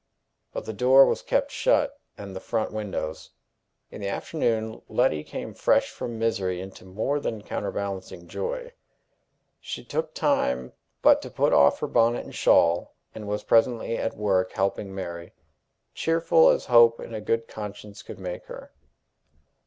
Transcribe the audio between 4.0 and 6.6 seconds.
the afternoon Letty came fresh from misery